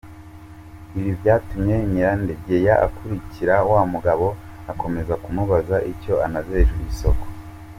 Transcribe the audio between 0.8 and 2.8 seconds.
Ibi byatumye Nyirandegeya